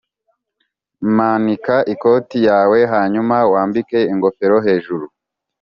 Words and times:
manika 1.15 1.75
ikoti 1.93 2.37
yawe 2.47 2.79
hanyuma 2.93 3.35
wambike 3.53 3.99
ingofero 4.13 4.57
hejuru. 4.65 5.05